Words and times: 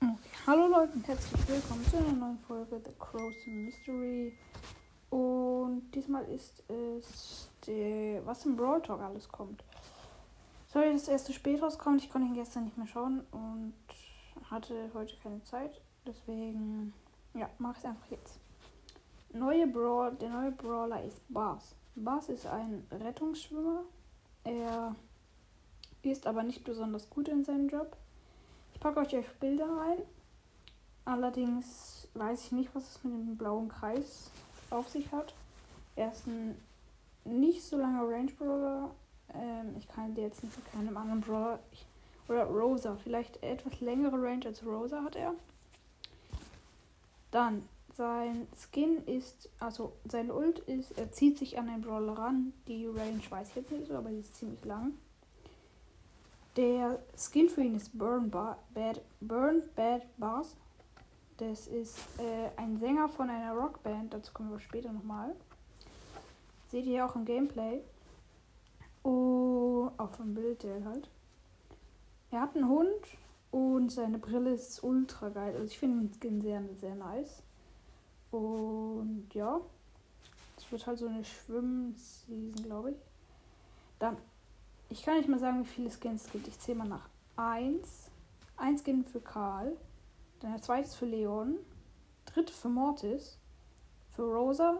Okay. 0.00 0.14
Hallo 0.46 0.68
Leute 0.68 0.92
und 0.92 1.08
herzlich 1.08 1.48
willkommen 1.48 1.84
zu 1.86 1.96
einer 1.96 2.12
neuen 2.12 2.38
Folge 2.38 2.80
The 2.84 2.92
Crows 2.98 3.34
Mystery. 3.46 4.32
Und 5.10 5.90
diesmal 5.92 6.24
ist 6.26 6.62
es 6.70 7.50
der, 7.66 8.24
was 8.24 8.44
im 8.46 8.56
Brawl 8.56 8.80
Talk 8.80 9.00
alles 9.00 9.28
kommt. 9.28 9.64
Sorry, 10.68 10.92
dass 10.92 11.08
erst 11.08 11.26
zu 11.26 11.32
spät 11.32 11.60
rauskommt. 11.60 12.02
Ich 12.02 12.10
konnte 12.10 12.28
ihn 12.28 12.34
gestern 12.34 12.64
nicht 12.64 12.78
mehr 12.78 12.86
schauen 12.86 13.26
und 13.32 13.74
hatte 14.48 14.90
heute 14.94 15.16
keine 15.22 15.42
Zeit. 15.42 15.80
Deswegen, 16.06 16.92
ja, 17.34 17.50
mache 17.58 17.72
ich 17.72 17.78
es 17.78 17.84
einfach 17.84 18.10
jetzt. 18.10 18.38
Neue 19.32 19.66
Brawl, 19.66 20.14
der 20.14 20.30
neue 20.30 20.52
Brawler 20.52 21.02
ist 21.02 21.20
Bars. 21.28 21.74
Bars 21.96 22.28
ist 22.28 22.46
ein 22.46 22.86
Rettungsschwimmer. 22.92 23.82
Er 24.44 24.94
ist 26.02 26.26
aber 26.26 26.44
nicht 26.44 26.62
besonders 26.62 27.10
gut 27.10 27.28
in 27.28 27.44
seinem 27.44 27.68
Job. 27.68 27.96
Ich 28.78 28.82
packe 28.82 29.00
euch 29.00 29.16
euch 29.16 29.28
Bilder 29.40 29.66
rein. 29.66 29.98
Allerdings 31.04 32.06
weiß 32.14 32.44
ich 32.44 32.52
nicht, 32.52 32.72
was 32.76 32.88
es 32.88 33.02
mit 33.02 33.12
dem 33.12 33.36
blauen 33.36 33.68
Kreis 33.68 34.30
auf 34.70 34.88
sich 34.88 35.10
hat. 35.10 35.34
Er 35.96 36.12
ist 36.12 36.28
ein 36.28 36.54
nicht 37.24 37.64
so 37.64 37.76
langer 37.76 38.08
Range 38.08 38.30
Brawler. 38.38 38.90
Ähm, 39.34 39.74
ich 39.76 39.88
kann 39.88 40.14
dir 40.14 40.22
jetzt 40.22 40.44
nicht 40.44 40.56
mit 40.56 40.70
keinem 40.70 40.96
anderen 40.96 41.22
Brawler. 41.22 41.58
Ich, 41.72 41.86
oder 42.28 42.44
Rosa. 42.44 42.96
Vielleicht 43.02 43.42
etwas 43.42 43.80
längere 43.80 44.22
Range 44.22 44.46
als 44.46 44.64
Rosa 44.64 45.02
hat 45.02 45.16
er. 45.16 45.34
Dann 47.32 47.68
sein 47.96 48.46
Skin 48.56 49.04
ist, 49.06 49.50
also 49.58 49.92
sein 50.08 50.30
Ult 50.30 50.60
ist, 50.60 50.96
er 50.96 51.10
zieht 51.10 51.36
sich 51.36 51.58
an 51.58 51.66
den 51.66 51.80
Brawler 51.80 52.16
ran. 52.16 52.52
Die 52.68 52.86
Range 52.86 53.22
weiß 53.28 53.48
ich 53.48 53.56
jetzt 53.56 53.72
nicht 53.72 53.88
so, 53.88 53.96
aber 53.96 54.10
die 54.10 54.20
ist 54.20 54.36
ziemlich 54.36 54.64
lang. 54.64 54.92
Der 56.58 56.98
Skin 57.16 57.48
für 57.48 57.62
ihn 57.62 57.76
ist 57.76 57.96
Burn, 57.96 58.32
Bad, 58.32 59.00
Burn 59.20 59.62
Bad 59.76 60.02
Bars. 60.16 60.56
Das 61.36 61.68
ist 61.68 61.96
äh, 62.18 62.50
ein 62.56 62.76
Sänger 62.78 63.08
von 63.08 63.30
einer 63.30 63.52
Rockband. 63.52 64.12
Dazu 64.12 64.32
kommen 64.32 64.50
wir 64.50 64.58
später 64.58 64.92
nochmal. 64.92 65.36
Seht 66.66 66.84
ihr 66.86 67.06
auch 67.06 67.14
im 67.14 67.24
Gameplay. 67.24 67.80
Oh, 69.04 69.88
auf 69.98 70.16
dem 70.16 70.34
Bild 70.34 70.64
der 70.64 70.84
halt. 70.84 71.08
Er 72.32 72.40
hat 72.40 72.56
einen 72.56 72.68
Hund 72.68 73.06
und 73.52 73.92
seine 73.92 74.18
Brille 74.18 74.54
ist 74.54 74.82
ultra 74.82 75.28
geil. 75.28 75.54
Also 75.54 75.66
ich 75.66 75.78
finde 75.78 76.08
den 76.08 76.12
Skin 76.12 76.40
sehr, 76.40 76.60
sehr 76.74 76.96
nice. 76.96 77.40
Und 78.32 79.28
ja. 79.32 79.60
Es 80.56 80.72
wird 80.72 80.88
halt 80.88 80.98
so 80.98 81.06
eine 81.06 81.22
Schwimmseason, 81.22 82.64
glaube 82.64 82.90
ich. 82.90 82.96
Dann 84.00 84.16
ich 84.90 85.02
kann 85.02 85.18
nicht 85.18 85.28
mal 85.28 85.38
sagen, 85.38 85.60
wie 85.60 85.68
viele 85.68 85.90
Skins 85.90 86.24
es 86.24 86.32
gibt. 86.32 86.48
Ich 86.48 86.58
zähle 86.58 86.78
mal 86.78 86.88
nach. 86.88 87.08
Eins. 87.36 88.10
Ein 88.56 88.78
Skin 88.78 89.04
für 89.04 89.20
Karl. 89.20 89.76
Dann 90.40 90.52
der 90.52 90.62
zweite 90.62 90.88
für 90.88 91.06
Leon. 91.06 91.58
Dritte 92.24 92.52
für 92.52 92.68
Mortis. 92.68 93.38
Für 94.12 94.22
Rosa. 94.22 94.78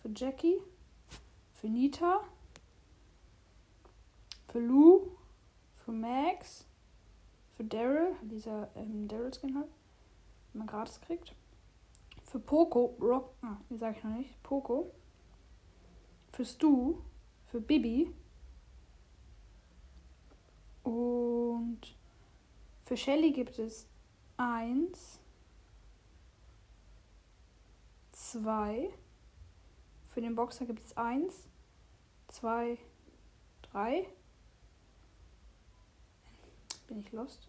Für 0.00 0.10
Jackie. 0.14 0.58
Für 1.54 1.68
Nita. 1.68 2.20
Für 4.48 4.60
Lou. 4.60 5.08
Für 5.84 5.92
Max. 5.92 6.64
Für 7.56 7.64
Daryl. 7.64 8.14
Dieser 8.22 8.68
ähm, 8.76 9.08
Daryl-Skin 9.08 9.56
halt. 9.56 9.68
Den 10.54 10.58
man 10.58 10.66
gratis 10.68 11.00
kriegt. 11.00 11.34
Für 12.24 12.38
Poco. 12.38 12.96
Rock. 13.00 13.34
Ah, 13.42 13.56
die 13.68 13.76
sage 13.76 13.96
ich 13.98 14.04
noch 14.04 14.16
nicht. 14.16 14.40
Poco. 14.44 14.92
Für 16.32 16.44
Stu. 16.44 16.98
Für 17.46 17.60
Bibi 17.60 18.14
und 20.82 21.80
für 22.84 22.96
Shelly 22.96 23.32
gibt 23.32 23.58
es 23.58 23.86
eins, 24.36 25.18
zwei. 28.12 28.90
Für 30.08 30.20
den 30.20 30.34
Boxer 30.34 30.66
gibt 30.66 30.84
es 30.84 30.96
eins, 30.96 31.46
zwei, 32.28 32.78
drei. 33.62 34.06
Bin 36.88 37.00
ich 37.00 37.12
lost? 37.12 37.48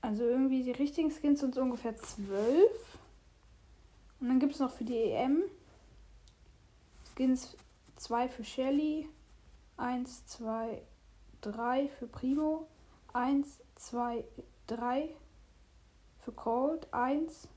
Also 0.00 0.24
irgendwie 0.24 0.62
die 0.62 0.72
richtigen 0.72 1.10
Skins 1.10 1.40
sind 1.40 1.54
so 1.54 1.62
ungefähr 1.62 1.96
zwölf. 1.96 2.98
Und 4.20 4.28
dann 4.28 4.40
gibt 4.40 4.54
es 4.54 4.60
noch 4.60 4.70
für 4.70 4.84
die 4.84 4.96
EM 4.96 5.44
Skins 7.18 7.56
zwei 7.96 8.28
für 8.28 8.44
Shelly, 8.44 9.08
eins, 9.76 10.24
zwei, 10.26 10.82
3 11.40 11.88
für 11.88 12.06
Primo, 12.06 12.66
1, 13.12 13.60
2, 13.76 14.24
3 14.66 15.08
für 16.18 16.32
Cold, 16.32 16.92
1 16.92 17.48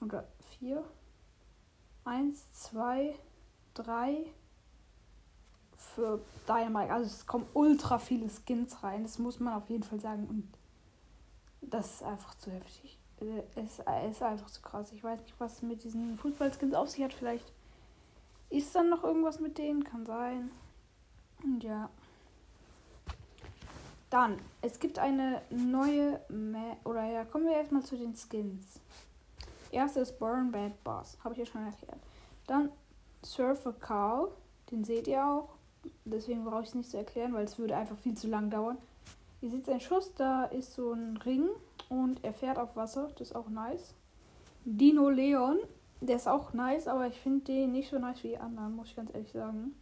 oder 0.00 0.26
4, 0.58 0.84
1, 2.04 2.52
2, 2.52 3.14
3 3.74 4.26
für 5.76 6.20
Dynamite. 6.48 6.92
Also 6.92 7.06
es 7.06 7.26
kommen 7.26 7.46
ultra 7.54 7.98
viele 7.98 8.28
Skins 8.28 8.82
rein, 8.82 9.02
das 9.02 9.18
muss 9.18 9.40
man 9.40 9.54
auf 9.54 9.68
jeden 9.68 9.82
Fall 9.82 10.00
sagen. 10.00 10.26
Und 10.26 10.48
das 11.60 11.96
ist 11.96 12.02
einfach 12.02 12.34
zu 12.36 12.50
heftig. 12.50 12.98
Äh, 13.20 13.42
es 13.54 13.78
ist 13.78 14.22
einfach 14.22 14.50
zu 14.50 14.62
krass. 14.62 14.92
Ich 14.92 15.04
weiß 15.04 15.20
nicht, 15.20 15.34
was 15.38 15.62
mit 15.62 15.84
diesen 15.84 16.16
Fußballskins 16.16 16.74
auf 16.74 16.90
sich 16.90 17.04
hat. 17.04 17.12
Vielleicht 17.12 17.52
ist 18.50 18.74
dann 18.74 18.90
noch 18.90 19.04
irgendwas 19.04 19.40
mit 19.40 19.58
denen, 19.58 19.84
kann 19.84 20.04
sein. 20.06 20.50
Und 21.42 21.62
ja. 21.62 21.90
Dann, 24.14 24.38
es 24.62 24.78
gibt 24.78 25.00
eine 25.00 25.42
neue, 25.50 26.20
Ma 26.28 26.76
oder 26.84 27.04
ja, 27.04 27.24
kommen 27.24 27.46
wir 27.46 27.54
erstmal 27.54 27.82
zu 27.82 27.96
den 27.96 28.14
Skins. 28.14 28.78
Erste 29.72 29.98
ist 29.98 30.20
Burn 30.20 30.52
Bad 30.52 30.84
Boss, 30.84 31.18
habe 31.24 31.34
ich 31.34 31.40
ja 31.40 31.46
schon 31.46 31.66
erklärt. 31.66 31.98
Dann 32.46 32.70
Surfer 33.24 33.72
Carl, 33.72 34.28
den 34.70 34.84
seht 34.84 35.08
ihr 35.08 35.26
auch. 35.26 35.48
Deswegen 36.04 36.44
brauche 36.44 36.62
ich 36.62 36.68
es 36.68 36.74
nicht 36.76 36.90
zu 36.90 36.96
erklären, 36.96 37.34
weil 37.34 37.44
es 37.44 37.58
würde 37.58 37.76
einfach 37.76 37.98
viel 37.98 38.16
zu 38.16 38.28
lang 38.28 38.50
dauern. 38.50 38.78
Ihr 39.40 39.50
seht 39.50 39.66
seinen 39.66 39.80
Schuss, 39.80 40.14
da 40.14 40.44
ist 40.44 40.74
so 40.74 40.92
ein 40.92 41.16
Ring 41.16 41.48
und 41.88 42.22
er 42.22 42.32
fährt 42.32 42.56
auf 42.56 42.76
Wasser, 42.76 43.10
das 43.18 43.30
ist 43.30 43.34
auch 43.34 43.48
nice. 43.48 43.94
Dino 44.64 45.10
Leon, 45.10 45.58
der 46.00 46.14
ist 46.14 46.28
auch 46.28 46.52
nice, 46.52 46.86
aber 46.86 47.08
ich 47.08 47.18
finde 47.18 47.46
den 47.46 47.72
nicht 47.72 47.90
so 47.90 47.98
nice 47.98 48.22
wie 48.22 48.28
die 48.28 48.38
anderen, 48.38 48.76
muss 48.76 48.90
ich 48.90 48.96
ganz 48.96 49.12
ehrlich 49.12 49.32
sagen. 49.32 49.74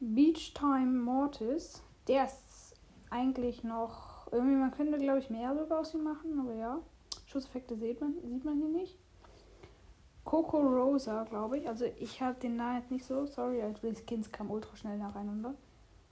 Beach 0.00 0.54
Time 0.54 0.98
Mortis, 0.98 1.80
der 2.08 2.24
ist 2.24 2.43
eigentlich 3.14 3.62
noch. 3.62 4.26
Irgendwie, 4.32 4.56
man 4.56 4.72
könnte, 4.72 4.98
glaube 4.98 5.20
ich, 5.20 5.30
mehr 5.30 5.56
sogar 5.56 5.80
aus 5.80 5.94
ihm 5.94 6.02
machen, 6.02 6.40
aber 6.40 6.54
ja. 6.54 6.80
Schusseffekte 7.26 7.76
sieht 7.76 8.00
man, 8.00 8.14
sieht 8.28 8.44
man 8.44 8.58
hier 8.58 8.68
nicht. 8.68 8.98
Coco 10.24 10.58
Rosa, 10.58 11.24
glaube 11.24 11.58
ich. 11.58 11.68
Also 11.68 11.84
ich 11.98 12.20
habe 12.20 12.38
den 12.40 12.56
Namen 12.56 12.80
jetzt 12.80 12.90
nicht 12.90 13.04
so. 13.04 13.26
Sorry, 13.26 13.62
also 13.62 13.88
die 13.88 13.94
Skins 13.94 14.32
kamen 14.32 14.50
ultra 14.50 14.76
schnell 14.76 14.98
nacheinander. 14.98 15.54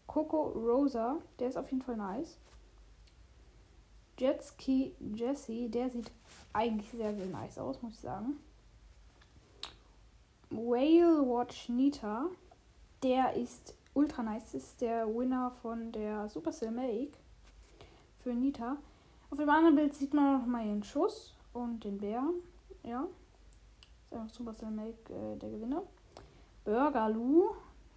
Coco 0.06 0.48
Rosa, 0.50 1.18
der 1.38 1.48
ist 1.48 1.56
auf 1.56 1.70
jeden 1.70 1.82
Fall 1.82 1.96
nice. 1.96 2.38
Jetski 4.18 4.94
Jesse, 5.00 5.68
der 5.68 5.90
sieht 5.90 6.12
eigentlich 6.52 6.90
sehr, 6.90 7.14
sehr 7.14 7.26
nice 7.26 7.58
aus, 7.58 7.82
muss 7.82 7.94
ich 7.94 8.00
sagen. 8.00 8.38
Whale 10.50 11.26
Watch 11.26 11.68
Nita, 11.70 12.26
der 13.02 13.34
ist 13.34 13.74
ultra 13.94 14.22
nice. 14.22 14.54
Ist 14.54 14.80
der 14.80 15.06
Winner 15.06 15.52
von 15.62 15.92
der 15.92 16.28
Supercell 16.28 16.70
Make 16.70 17.12
für 18.20 18.34
Nita. 18.34 18.76
Auf 19.30 19.38
dem 19.38 19.48
anderen 19.48 19.76
Bild 19.76 19.94
sieht 19.94 20.14
man 20.14 20.40
noch 20.40 20.46
mal 20.46 20.66
ihren 20.66 20.82
Schuss 20.82 21.34
und 21.52 21.82
den 21.84 21.98
Bären. 21.98 22.34
Ja. 22.82 23.06
Ist 24.04 24.12
einfach 24.14 24.34
Supercell 24.34 24.70
Make 24.70 25.12
äh, 25.12 25.36
der 25.38 25.50
Gewinner. 25.50 25.82
Burgerloo. 26.64 27.50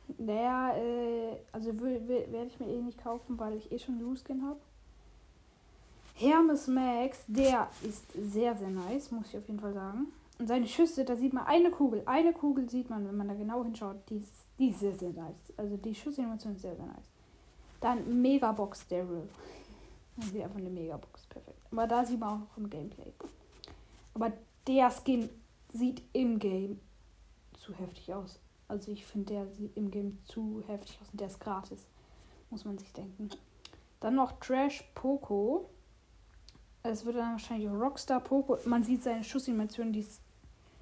Der, 0.07 0.75
äh, 0.77 1.37
also 1.51 1.79
werde 1.79 2.45
ich 2.47 2.59
mir 2.59 2.67
eh 2.67 2.81
nicht 2.81 3.01
kaufen, 3.03 3.39
weil 3.39 3.57
ich 3.57 3.71
eh 3.71 3.79
schon 3.79 3.99
Lou-Skin 3.99 4.43
habe. 4.43 4.59
Hermes 6.13 6.67
Max, 6.67 7.25
der 7.27 7.67
ist 7.83 8.05
sehr, 8.13 8.55
sehr 8.55 8.69
nice, 8.69 9.11
muss 9.11 9.27
ich 9.29 9.37
auf 9.37 9.47
jeden 9.47 9.59
Fall 9.59 9.73
sagen. 9.73 10.13
Und 10.39 10.47
seine 10.47 10.67
Schüsse, 10.67 11.03
da 11.03 11.15
sieht 11.15 11.33
man 11.33 11.45
eine 11.45 11.71
Kugel. 11.71 12.03
Eine 12.05 12.33
Kugel 12.33 12.69
sieht 12.69 12.89
man, 12.89 13.05
wenn 13.07 13.17
man 13.17 13.27
da 13.27 13.33
genau 13.33 13.63
hinschaut. 13.63 13.97
Die 14.09 14.17
ist 14.17 14.44
die 14.57 14.69
ist 14.69 14.79
sehr, 14.79 14.95
sehr 14.95 15.11
nice. 15.11 15.53
Also 15.57 15.77
die 15.77 15.93
Schussanimation 15.93 16.55
ist 16.55 16.61
sehr, 16.61 16.75
sehr 16.75 16.85
nice. 16.85 17.09
Dann 17.81 18.21
Megabox 18.21 18.87
Daryl. 18.87 19.27
Das 20.15 20.27
ist 20.27 20.35
einfach 20.35 20.57
eine 20.57 20.69
Megabox. 20.69 21.25
Perfekt. 21.25 21.59
Aber 21.71 21.87
da 21.87 22.05
sieht 22.05 22.19
man 22.19 22.29
auch 22.29 22.39
noch 22.39 22.57
im 22.57 22.69
Gameplay. 22.69 23.11
Aber 24.13 24.31
der 24.65 24.89
Skin 24.89 25.29
sieht 25.73 26.01
im 26.13 26.39
Game 26.39 26.79
zu 27.57 27.73
heftig 27.73 28.13
aus. 28.13 28.39
Also 28.67 28.91
ich 28.91 29.05
finde, 29.05 29.33
der 29.33 29.47
sieht 29.47 29.75
im 29.77 29.91
Game 29.91 30.17
zu 30.25 30.63
heftig 30.67 30.97
aus 31.01 31.09
und 31.11 31.19
der 31.19 31.27
ist 31.27 31.39
gratis. 31.39 31.85
Muss 32.49 32.65
man 32.65 32.77
sich 32.77 32.91
denken. 32.93 33.29
Dann 33.99 34.15
noch 34.15 34.39
Trash 34.39 34.83
Poco. 34.95 35.69
Es 36.83 37.05
wird 37.05 37.17
dann 37.17 37.33
wahrscheinlich 37.33 37.69
Rockstar 37.69 38.21
Poco. 38.21 38.57
Man 38.65 38.83
sieht 38.83 39.03
seine 39.03 39.23
Schussanimation, 39.23 39.91
die 39.91 39.99
ist, 39.99 40.21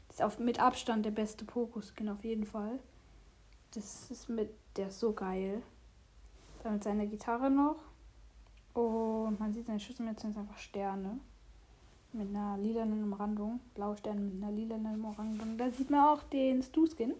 die 0.10 0.14
ist 0.14 0.22
auf, 0.22 0.38
mit 0.40 0.60
Abstand 0.60 1.06
der 1.06 1.12
beste 1.12 1.46
Poco-Skin 1.46 2.10
auf 2.10 2.24
jeden 2.24 2.46
Fall. 2.46 2.80
Das 3.74 4.12
ist 4.12 4.30
mit, 4.30 4.52
der 4.76 4.88
ist 4.88 5.00
so 5.00 5.14
geil. 5.14 5.62
Dann 6.64 6.74
mit 6.74 6.84
seiner 6.84 7.06
Gitarre 7.06 7.50
noch. 7.50 7.78
Und 8.74 9.40
man 9.40 9.54
sieht 9.54 9.68
seine 9.68 9.80
Schüsselmütze 9.80 10.22
sind 10.22 10.38
einfach 10.38 10.58
Sterne. 10.58 11.20
Mit 12.12 12.30
einer 12.30 12.58
lilanen 12.58 13.04
Umrandung. 13.04 13.60
Blaue 13.74 13.98
Sterne 13.98 14.22
mit 14.22 14.44
einer 14.44 14.52
lilanen 14.52 15.04
Umrandung. 15.04 15.58
Da 15.58 15.72
sieht 15.72 15.90
man 15.90 16.02
auch 16.02 16.24
den 16.24 16.62
Stu-Skin. 16.62 17.14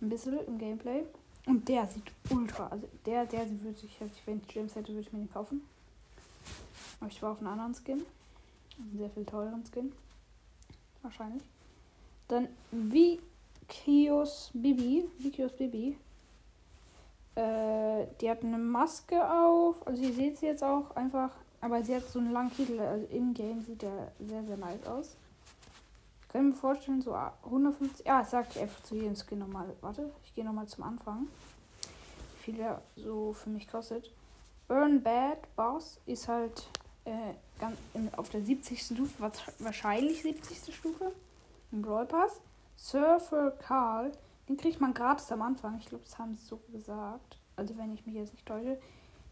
Ein 0.00 0.08
bisschen 0.08 0.38
im 0.46 0.58
Gameplay. 0.58 1.04
Und 1.46 1.68
der 1.68 1.86
sieht 1.86 2.12
ultra. 2.30 2.66
Also 2.68 2.88
der, 3.06 3.26
der 3.26 3.48
würde 3.62 3.78
ich, 3.82 4.00
wenn 4.26 4.40
ich 4.46 4.54
James 4.54 4.74
hätte, 4.74 4.88
würde 4.88 5.00
ich 5.00 5.12
mir 5.12 5.20
den 5.20 5.30
kaufen. 5.30 5.62
Aber 7.00 7.10
ich 7.10 7.22
war 7.22 7.32
auf 7.32 7.38
einen 7.38 7.48
anderen 7.48 7.74
Skin. 7.74 8.02
Einen 8.78 8.98
sehr 8.98 9.10
viel 9.10 9.24
teuren 9.24 9.64
Skin. 9.64 9.92
Wahrscheinlich. 11.02 11.42
Dann 12.28 12.48
Vikios 13.70 14.50
Bibi. 14.52 15.08
Vikios 15.18 15.52
Bibi. 15.52 15.96
Äh, 17.36 18.06
die 18.20 18.28
hat 18.28 18.42
eine 18.42 18.58
Maske 18.58 19.30
auf. 19.30 19.86
Also 19.86 20.02
ihr 20.02 20.12
seht 20.12 20.38
sie 20.38 20.46
jetzt 20.46 20.64
auch 20.64 20.94
einfach. 20.96 21.30
Aber 21.60 21.82
sie 21.82 21.94
hat 21.94 22.08
so 22.08 22.18
einen 22.18 22.32
langen 22.32 22.50
Kittel. 22.50 22.80
Also 22.80 23.06
im 23.06 23.32
Game 23.32 23.62
sieht 23.62 23.82
der 23.82 24.12
sehr, 24.18 24.42
sehr 24.44 24.56
nice 24.56 24.84
aus. 24.86 25.16
Ich 26.22 26.28
kann 26.28 26.48
mir 26.48 26.54
vorstellen, 26.54 27.00
so 27.00 27.14
150. 27.44 28.06
Ja, 28.06 28.24
sag 28.24 28.50
ich 28.50 28.60
einfach 28.60 28.82
zu 28.82 28.96
jedem 28.96 29.14
Skin 29.14 29.38
nochmal. 29.38 29.66
Warte, 29.80 30.10
ich 30.24 30.34
gehe 30.34 30.44
nochmal 30.44 30.66
zum 30.66 30.84
Anfang. 30.84 31.28
Wie 31.82 32.42
viel 32.42 32.54
der 32.54 32.82
so 32.96 33.32
für 33.32 33.50
mich 33.50 33.68
kostet. 33.68 34.12
Burn 34.66 35.02
Bad 35.02 35.54
Boss 35.54 36.00
ist 36.06 36.26
halt 36.26 36.68
äh, 37.04 37.34
ganz 37.58 37.76
in, 37.94 38.12
auf 38.14 38.30
der 38.30 38.42
70. 38.42 38.82
Stufe. 38.82 39.30
Wahrscheinlich 39.58 40.22
70. 40.22 40.74
Stufe. 40.74 41.12
Im 41.70 41.82
Brawl 41.82 42.06
Pass. 42.06 42.40
Surfer 42.80 43.50
Karl 43.52 44.12
den 44.50 44.56
kriegt 44.56 44.80
man 44.80 44.94
gratis 44.94 45.30
am 45.30 45.42
Anfang. 45.42 45.78
Ich 45.78 45.86
glaube, 45.86 46.02
das 46.02 46.18
haben 46.18 46.34
sie 46.34 46.44
so 46.44 46.56
gesagt. 46.72 47.38
Also 47.54 47.78
wenn 47.78 47.92
ich 47.92 48.04
mich 48.04 48.16
jetzt 48.16 48.32
nicht 48.32 48.46
täusche. 48.46 48.80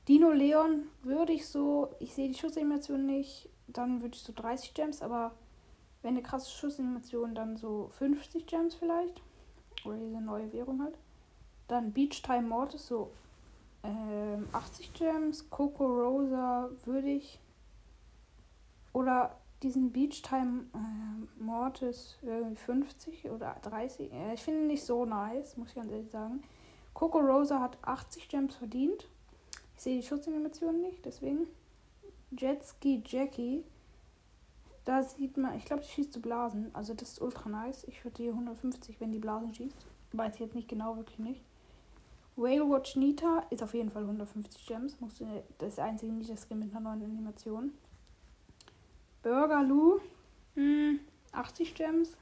Dino 0.06 0.30
Leon 0.30 0.84
würde 1.02 1.32
ich 1.32 1.48
so, 1.48 1.90
ich 1.98 2.14
sehe 2.14 2.28
die 2.28 2.38
Schussanimation 2.38 3.04
nicht, 3.04 3.48
dann 3.66 4.00
würde 4.00 4.14
ich 4.14 4.22
so 4.22 4.32
30 4.32 4.74
Gems, 4.74 5.02
aber 5.02 5.32
wenn 6.02 6.10
eine 6.10 6.22
krasse 6.22 6.52
Schussanimation, 6.52 7.34
dann 7.34 7.56
so 7.56 7.90
50 7.98 8.46
Gems 8.46 8.76
vielleicht. 8.76 9.20
Oder 9.84 9.96
diese 9.96 10.20
neue 10.20 10.52
Währung 10.52 10.80
halt. 10.84 10.96
Dann 11.66 11.92
Beach 11.92 12.22
Time 12.22 12.42
Mortis 12.42 12.86
so 12.86 13.10
ähm, 13.82 14.48
80 14.52 14.94
Gems. 14.94 15.50
Coco 15.50 15.84
Rosa 15.84 16.70
würde 16.84 17.08
ich. 17.08 17.40
Oder 18.92 19.36
diesen 19.62 19.92
Beach 19.92 20.22
Time 20.22 20.66
äh, 20.74 21.42
Mortis 21.42 22.18
irgendwie 22.22 22.56
50 22.56 23.30
oder 23.30 23.56
30. 23.62 24.12
Äh, 24.12 24.34
ich 24.34 24.42
finde 24.42 24.60
ihn 24.60 24.66
nicht 24.68 24.84
so 24.84 25.04
nice, 25.04 25.56
muss 25.56 25.70
ich 25.70 25.74
ganz 25.74 25.90
ehrlich 25.90 26.10
sagen. 26.10 26.42
Coco 26.94 27.18
Rosa 27.18 27.60
hat 27.60 27.78
80 27.82 28.28
Gems 28.28 28.56
verdient. 28.56 29.08
Ich 29.76 29.82
sehe 29.82 30.00
die 30.00 30.06
Schutzanimationen 30.06 30.80
nicht, 30.80 31.04
deswegen. 31.04 31.46
Jetski 32.36 33.02
Jackie. 33.06 33.64
Da 34.84 35.02
sieht 35.02 35.36
man, 35.36 35.56
ich 35.56 35.64
glaube, 35.64 35.82
die 35.82 35.88
schießt 35.88 36.12
zu 36.12 36.20
Blasen. 36.20 36.74
Also 36.74 36.94
das 36.94 37.10
ist 37.10 37.20
ultra 37.20 37.48
nice. 37.48 37.84
Ich 37.84 38.04
würde 38.04 38.22
die 38.22 38.28
150, 38.28 39.00
wenn 39.00 39.12
die 39.12 39.18
Blasen 39.18 39.54
schießt. 39.54 39.86
Weiß 40.12 40.34
ich 40.34 40.40
jetzt 40.40 40.54
nicht 40.54 40.68
genau, 40.68 40.96
wirklich 40.96 41.18
nicht. 41.18 41.42
Whale 42.36 42.68
Watch 42.70 42.96
Nita 42.96 43.44
ist 43.50 43.62
auf 43.62 43.74
jeden 43.74 43.90
Fall 43.90 44.02
150 44.02 44.66
Gems. 44.66 45.00
Musst 45.00 45.20
du, 45.20 45.26
das 45.58 45.74
ist 45.74 45.80
einzige 45.80 46.12
Nita-Skin 46.12 46.58
mit 46.58 46.70
einer 46.70 46.80
neuen 46.80 47.02
Animation. 47.04 47.72
Burger 49.28 49.62
Lou. 49.62 50.00
Hm, 50.54 51.00
80 51.32 51.74
Gems. 51.74 52.16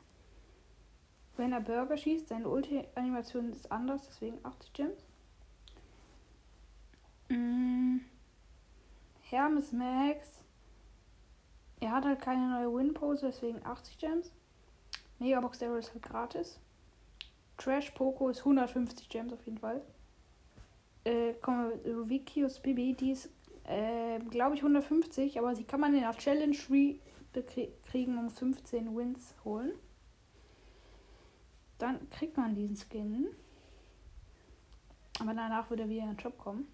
Wenn 1.37 1.53
er 1.53 1.61
Burger 1.61 1.97
schießt, 1.97 2.27
seine 2.27 2.49
Ulti-Animation 2.49 3.53
ist 3.53 3.71
anders, 3.71 4.09
deswegen 4.09 4.45
80 4.45 4.73
Gems. 4.73 5.05
Hm, 7.29 8.01
Hermes 9.21 9.71
Max. 9.71 10.43
Er 11.79 11.93
hat 11.93 12.05
halt 12.05 12.21
keine 12.21 12.49
neue 12.49 12.75
Win-Pose, 12.75 13.27
deswegen 13.27 13.65
80 13.65 13.99
Gems. 13.99 14.33
Megabox 15.21 15.61
Daryl 15.61 15.79
ist 15.79 15.93
halt 15.93 16.03
gratis. 16.03 16.59
Trash 17.57 17.93
Poco 17.93 18.31
ist 18.31 18.41
150 18.41 19.09
Gems 19.09 19.33
auf 19.33 19.47
jeden 19.47 19.59
Fall. 19.59 19.81
Äh, 21.05 21.35
kommen 21.35 21.71
wir 21.85 21.95
Rubikius 21.95 22.59
Bibi, 22.59 22.95
die 22.95 23.13
ist 23.13 23.31
äh, 23.67 24.19
glaube 24.31 24.55
ich 24.55 24.63
150, 24.63 25.39
aber 25.39 25.55
sie 25.55 25.65
kann 25.65 25.81
man 25.81 25.95
in 25.95 26.01
der 26.01 26.17
Challenge 26.17 26.57
kriegen 27.85 28.19
um 28.19 28.31
15 28.31 28.97
Wins 28.97 29.35
holen. 29.45 29.73
Dann 31.79 32.09
kriegt 32.11 32.37
man 32.37 32.55
diesen 32.55 32.77
Skin. 32.77 33.29
Aber 35.21 35.35
danach 35.35 35.69
würde 35.71 35.85
er 35.85 35.89
wieder 35.89 36.03
in 36.03 36.11
den 36.11 36.21
Shop 36.21 36.39
kommen. 36.39 36.67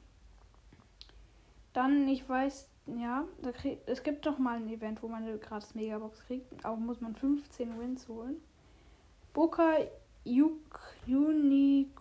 Dann, 1.72 2.06
ich 2.08 2.28
weiß, 2.28 2.68
ja, 2.98 3.24
krieg, 3.52 3.78
es 3.86 4.02
gibt 4.02 4.26
doch 4.26 4.38
mal 4.38 4.56
ein 4.56 4.68
Event, 4.68 5.02
wo 5.02 5.08
man 5.08 5.22
eine 5.24 5.38
gratis 5.38 5.74
Megabox 5.74 6.20
kriegt. 6.26 6.64
Aber 6.64 6.76
muss 6.76 7.00
man 7.00 7.14
15 7.14 7.78
Wins 7.80 8.08
holen. 8.08 8.36
Boca 9.32 9.76
Juk 10.24 10.80
Unique. 11.06 12.00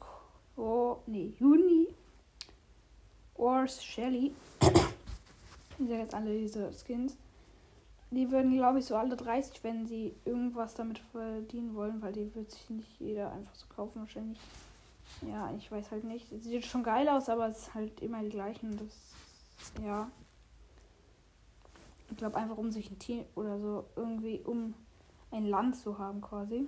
Oh, 0.58 0.98
nee, 1.08 1.34
Uni. 1.40 1.88
Ors 3.36 3.84
Shelly. 3.84 4.34
Ich 5.81 5.89
sage 5.89 6.01
jetzt 6.01 6.13
alle 6.13 6.38
diese 6.38 6.72
Skins. 6.72 7.18
Die 8.12 8.30
würden, 8.30 8.54
glaube 8.54 8.80
ich, 8.80 8.86
so 8.86 8.95
alle 8.95 9.16
30, 9.16 9.63
wenn 9.63 9.88
sie 9.88 10.13
irgendwas 10.25 10.75
damit 10.75 11.00
verdienen 11.00 11.74
wollen, 11.74 12.01
weil 12.01 12.12
die 12.12 12.36
wird 12.36 12.51
sich 12.51 12.69
nicht 12.69 13.00
jeder 13.00 13.31
einfach 13.31 13.56
so 13.56 13.66
kaufen 13.74 14.01
wahrscheinlich. 14.01 14.39
Ja, 15.22 15.51
ich 15.57 15.72
weiß 15.72 15.92
halt 15.92 16.04
nicht. 16.04 16.28
Sieht 16.42 16.66
schon 16.66 16.83
geil 16.83 17.10
aus, 17.10 17.30
aber 17.30 17.48
es 17.48 17.60
ist 17.60 17.74
halt 17.74 18.00
immer 18.01 18.22
die 18.22 18.30
gleichen. 18.30 18.78
Das, 18.78 19.83
ja. 19.83 20.12
Ich 22.12 22.18
glaube 22.18 22.38
einfach, 22.38 22.57
um 22.57 22.69
sich 22.69 22.92
ein 22.92 23.00
Team 23.00 23.24
oder 23.36 23.60
so 23.60 23.86
irgendwie, 23.95 24.42
um 24.44 24.74
ein 25.31 25.45
Land 25.45 25.78
zu 25.78 25.98
haben 25.98 26.22
quasi. 26.22 26.68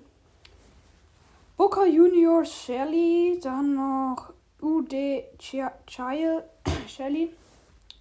Booker 1.57 1.85
Junior 1.85 2.45
Shelly, 2.45 3.39
dann 3.43 3.75
noch 3.75 4.33
UD 4.61 4.91
Child 5.37 6.43
Shelly. 6.87 7.31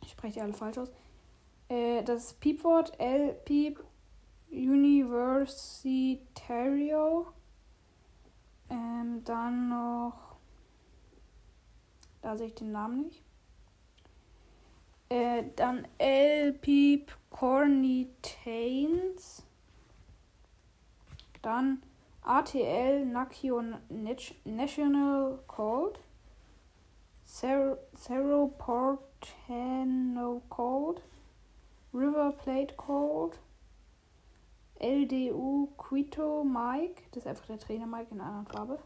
Ich 0.02 0.12
spreche 0.12 0.34
die 0.34 0.40
alle 0.40 0.54
falsch 0.54 0.78
aus. 0.78 0.90
Äh, 1.72 2.02
das 2.02 2.34
Piepwort 2.34 2.92
L 3.00 3.32
Piep 3.46 3.82
Universitario. 4.50 7.28
Ähm, 8.68 9.24
dann 9.24 9.70
noch. 9.70 10.36
Da 12.20 12.36
sehe 12.36 12.48
ich 12.48 12.56
den 12.56 12.72
Namen 12.72 13.04
nicht. 13.04 13.22
Äh, 15.08 15.44
dann 15.56 15.88
L 15.96 16.52
Piep 16.52 17.16
Cornitains. 17.30 19.42
Dann 21.40 21.82
ATL 22.22 23.06
Nakion 23.06 23.76
National 24.44 25.38
Code. 25.46 25.98
Cerro 27.24 28.48
Portano 28.58 30.42
Code. 30.50 31.00
River 31.94 32.32
Plate 32.32 32.74
Code, 32.74 33.36
LDU 34.80 35.68
Quito 35.76 36.44
Mike, 36.44 37.02
das 37.10 37.24
ist 37.24 37.26
einfach 37.26 37.46
der 37.46 37.58
Trainer 37.58 37.86
Mike 37.86 38.08
in 38.10 38.20
einer 38.20 38.30
anderen 38.30 38.46
Farbe. 38.46 38.78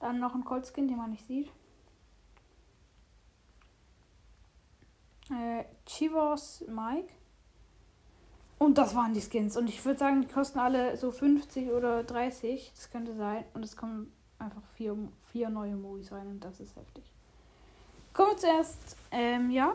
Dann 0.00 0.18
noch 0.18 0.34
ein 0.34 0.44
Cold 0.44 0.66
Skin, 0.66 0.88
den 0.88 0.96
man 0.96 1.10
nicht 1.10 1.26
sieht. 1.26 1.50
Äh, 5.30 5.64
Chivos 5.86 6.64
Mike. 6.68 7.08
Und 8.58 8.78
das 8.78 8.94
waren 8.94 9.14
die 9.14 9.20
Skins. 9.20 9.56
Und 9.56 9.68
ich 9.68 9.84
würde 9.84 9.98
sagen, 9.98 10.22
die 10.22 10.28
kosten 10.28 10.58
alle 10.58 10.96
so 10.96 11.10
50 11.10 11.70
oder 11.70 12.04
30. 12.04 12.72
Das 12.74 12.90
könnte 12.90 13.14
sein. 13.14 13.44
Und 13.54 13.64
es 13.64 13.76
kommen 13.76 14.12
einfach 14.38 14.62
vier, 14.76 14.96
vier 15.30 15.50
neue 15.50 15.76
Movies 15.76 16.12
rein. 16.12 16.26
Und 16.26 16.40
das 16.40 16.60
ist 16.60 16.76
heftig. 16.76 17.04
Kommen 18.12 18.32
wir 18.32 18.36
zuerst, 18.36 18.96
ähm, 19.10 19.50
ja, 19.50 19.74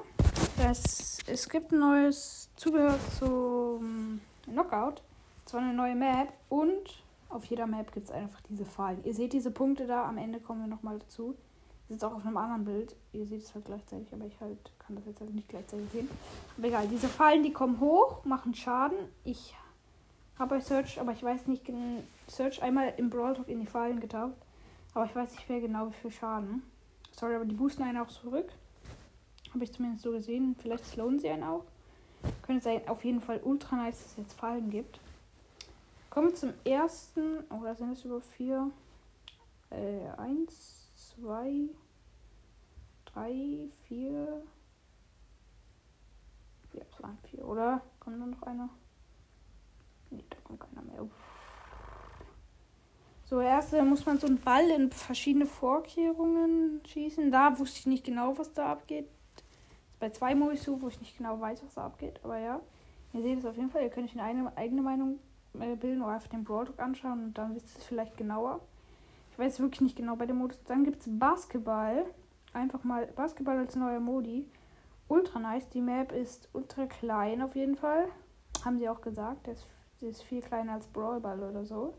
das, 0.57 1.19
es 1.27 1.49
gibt 1.49 1.71
ein 1.71 1.79
neues 1.79 2.49
Zubehör 2.55 2.97
zum 3.19 4.21
Knockout. 4.45 5.01
Zwar 5.45 5.61
eine 5.61 5.73
neue 5.73 5.95
Map 5.95 6.33
und 6.49 7.03
auf 7.29 7.45
jeder 7.45 7.67
Map 7.67 7.91
gibt 7.91 8.07
es 8.07 8.11
einfach 8.11 8.41
diese 8.49 8.65
Fallen. 8.65 9.03
Ihr 9.03 9.13
seht 9.13 9.33
diese 9.33 9.51
Punkte 9.51 9.87
da, 9.87 10.07
am 10.07 10.17
Ende 10.17 10.39
kommen 10.39 10.61
wir 10.61 10.67
nochmal 10.67 10.99
dazu. 10.99 11.35
Das 11.87 11.97
ist 11.97 12.03
auch 12.03 12.15
auf 12.15 12.25
einem 12.25 12.35
anderen 12.37 12.65
Bild. 12.65 12.95
Ihr 13.13 13.25
seht 13.25 13.43
es 13.43 13.55
halt 13.55 13.65
gleichzeitig, 13.65 14.11
aber 14.13 14.25
ich 14.25 14.39
halt 14.41 14.57
kann 14.79 14.95
das 14.95 15.05
jetzt 15.05 15.21
halt 15.21 15.33
nicht 15.33 15.47
gleichzeitig 15.47 15.89
sehen. 15.91 16.09
Aber 16.57 16.67
egal, 16.67 16.87
diese 16.87 17.07
Fallen, 17.07 17.43
die 17.43 17.53
kommen 17.53 17.79
hoch, 17.79 18.25
machen 18.25 18.53
Schaden. 18.53 18.97
Ich 19.23 19.55
habe 20.37 20.55
bei 20.55 20.61
Search, 20.61 20.99
aber 20.99 21.13
ich 21.13 21.23
weiß 21.23 21.47
nicht, 21.47 21.71
Search 22.27 22.61
einmal 22.61 22.93
im 22.97 23.09
Brawl 23.09 23.35
Talk 23.35 23.47
in 23.47 23.61
die 23.61 23.67
Fallen 23.67 23.99
getaucht. 23.99 24.35
Aber 24.93 25.05
ich 25.05 25.15
weiß 25.15 25.31
nicht 25.31 25.47
mehr 25.49 25.61
genau, 25.61 25.87
wie 25.87 25.93
viel 25.93 26.11
Schaden. 26.11 26.63
Sorry, 27.13 27.35
aber 27.35 27.45
die 27.45 27.55
boosten 27.55 27.83
einen 27.83 27.99
auch 27.99 28.07
zurück. 28.07 28.51
Habe 29.53 29.63
ich 29.63 29.71
zumindest 29.71 30.03
so 30.03 30.11
gesehen. 30.11 30.55
Vielleicht 30.59 30.85
slowen 30.85 31.19
sie 31.19 31.29
einen 31.29 31.43
auch. 31.43 31.65
Könnte 32.41 32.63
sein, 32.63 32.87
auf 32.87 33.03
jeden 33.03 33.21
Fall 33.21 33.39
ultra 33.43 33.75
nice, 33.75 34.03
dass 34.03 34.11
es 34.11 34.17
jetzt 34.17 34.33
Fallen 34.33 34.69
gibt. 34.69 34.99
Kommen 36.09 36.29
wir 36.29 36.35
zum 36.35 36.53
ersten. 36.63 37.43
Oh, 37.49 37.63
da 37.63 37.75
sind 37.75 37.91
es 37.91 38.03
über 38.05 38.21
vier. 38.21 38.71
Äh, 39.69 40.07
eins, 40.17 40.89
zwei, 40.95 41.69
drei, 43.05 43.67
vier, 43.87 44.41
Das 46.73 47.03
waren 47.03 47.17
vier, 47.29 47.45
oder? 47.47 47.81
Kommt 47.99 48.21
da 48.21 48.25
noch 48.25 48.41
einer? 48.43 48.69
Nee, 50.09 50.23
da 50.29 50.37
kommt 50.43 50.59
keiner 50.59 50.81
mehr. 50.83 51.03
Uff. 51.03 51.11
So, 53.25 53.41
erst 53.41 53.73
muss 53.73 54.05
man 54.05 54.19
so 54.19 54.27
einen 54.27 54.39
Ball 54.39 54.69
in 54.69 54.89
verschiedene 54.89 55.45
Vorkehrungen 55.45 56.81
schießen. 56.85 57.29
Da 57.29 57.59
wusste 57.59 57.79
ich 57.79 57.85
nicht 57.87 58.05
genau, 58.05 58.37
was 58.37 58.53
da 58.53 58.71
abgeht. 58.71 59.09
Bei 59.99 60.09
zwei 60.09 60.35
Movies 60.35 60.63
so, 60.63 60.81
wo 60.81 60.87
ich 60.87 60.99
nicht 60.99 61.17
genau 61.17 61.39
weiß, 61.39 61.63
was 61.63 61.73
da 61.73 61.85
abgeht. 61.85 62.19
Aber 62.23 62.37
ja, 62.37 62.59
ihr 63.13 63.21
seht 63.21 63.39
es 63.39 63.45
auf 63.45 63.55
jeden 63.55 63.69
Fall. 63.69 63.83
Ihr 63.83 63.89
könnt 63.89 64.09
euch 64.09 64.19
eine 64.19 64.55
eigene 64.55 64.81
Meinung 64.81 65.19
äh, 65.59 65.75
bilden 65.75 66.01
oder 66.01 66.13
einfach 66.13 66.29
den 66.29 66.43
Brawl 66.43 66.65
Talk 66.65 66.79
anschauen 66.79 67.25
und 67.25 67.37
dann 67.37 67.55
wisst 67.55 67.75
ihr 67.75 67.79
es 67.79 67.85
vielleicht 67.85 68.17
genauer. 68.17 68.59
Ich 69.31 69.39
weiß 69.39 69.59
wirklich 69.59 69.81
nicht 69.81 69.95
genau 69.95 70.15
bei 70.15 70.25
dem 70.25 70.37
Modus. 70.37 70.63
Dann 70.63 70.83
gibt 70.83 71.01
es 71.01 71.07
Basketball. 71.07 72.05
Einfach 72.53 72.83
mal 72.83 73.07
Basketball 73.07 73.57
als 73.57 73.75
neuer 73.75 73.99
Modi. 73.99 74.47
Ultra 75.07 75.39
nice. 75.39 75.69
Die 75.69 75.81
Map 75.81 76.11
ist 76.11 76.49
ultra 76.53 76.85
klein 76.85 77.41
auf 77.41 77.55
jeden 77.55 77.75
Fall. 77.75 78.07
Haben 78.65 78.79
sie 78.79 78.89
auch 78.89 79.01
gesagt. 79.01 79.47
Der 79.47 79.55
ist 80.01 80.23
viel 80.23 80.41
kleiner 80.41 80.73
als 80.73 80.87
Brawlball 80.87 81.41
oder 81.43 81.65
so. 81.65 81.93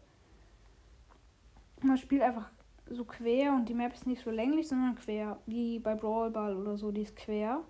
Man 1.81 1.97
spielt 1.97 2.23
einfach 2.23 2.50
so 2.90 3.05
quer 3.05 3.52
und 3.52 3.69
die 3.69 3.75
Map 3.75 3.93
ist 3.93 4.07
nicht 4.07 4.23
so 4.23 4.31
länglich, 4.31 4.69
sondern 4.69 4.97
quer. 4.97 5.38
Wie 5.47 5.78
bei 5.78 5.95
Brawlball 5.95 6.57
oder 6.57 6.76
so, 6.76 6.90
die 6.90 7.02
ist 7.02 7.17
quer. 7.17 7.61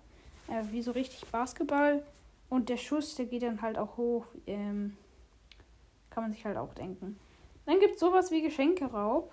Äh, 0.49 0.63
wie 0.71 0.81
so 0.81 0.91
richtig 0.91 1.25
Basketball. 1.29 2.03
Und 2.49 2.69
der 2.69 2.77
Schuss, 2.77 3.15
der 3.15 3.25
geht 3.25 3.43
dann 3.43 3.61
halt 3.61 3.77
auch 3.77 3.97
hoch. 3.97 4.25
Ähm, 4.47 4.97
kann 6.09 6.23
man 6.23 6.31
sich 6.31 6.45
halt 6.45 6.57
auch 6.57 6.73
denken. 6.73 7.19
Dann 7.65 7.79
gibt 7.79 7.95
es 7.95 7.99
sowas 7.99 8.31
wie 8.31 8.41
Geschenkeraub. 8.41 9.31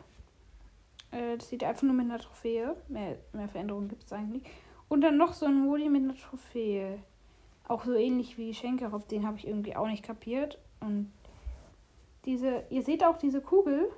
Äh, 1.10 1.38
das 1.38 1.48
sieht 1.48 1.64
einfach 1.64 1.84
nur 1.84 1.94
mit 1.94 2.06
einer 2.06 2.18
Trophäe. 2.18 2.76
Mehr, 2.88 3.16
mehr 3.32 3.48
Veränderungen 3.48 3.88
gibt 3.88 4.04
es 4.04 4.12
eigentlich. 4.12 4.42
Und 4.88 5.00
dann 5.00 5.16
noch 5.16 5.32
so 5.32 5.46
ein 5.46 5.58
Modi 5.58 5.88
mit 5.88 6.02
einer 6.02 6.16
Trophäe. 6.16 6.98
Auch 7.66 7.84
so 7.84 7.94
ähnlich 7.94 8.36
wie 8.36 8.48
Geschenkeraub. 8.48 9.08
Den 9.08 9.26
habe 9.26 9.38
ich 9.38 9.46
irgendwie 9.46 9.74
auch 9.74 9.88
nicht 9.88 10.02
kapiert. 10.02 10.58
Und 10.80 11.10
diese, 12.26 12.64
ihr 12.68 12.82
seht 12.82 13.02
auch 13.04 13.16
diese 13.16 13.40
Kugel 13.40 13.90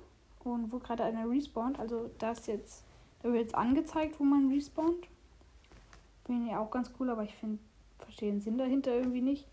und 0.45 0.73
wo 0.73 0.79
gerade 0.79 1.03
einer 1.03 1.29
respawnt. 1.29 1.81
Also 1.81 2.11
das 2.19 2.47
jetzt, 2.47 2.85
da 3.23 3.31
wird 3.31 3.43
jetzt 3.43 3.55
angezeigt, 3.57 4.21
wo 4.21 4.25
man 4.25 4.53
respawnt. 4.53 5.09
Finde 6.29 6.51
ich 6.51 6.57
auch 6.57 6.71
ganz 6.71 6.93
cool, 7.01 7.09
aber 7.09 7.23
ich 7.23 7.35
finde, 7.37 7.59
verstehe 8.01 8.31
den 8.31 8.43
Sinn 8.43 8.59
dahinter 8.59 8.93
irgendwie 8.93 9.23
nicht. 9.23 9.47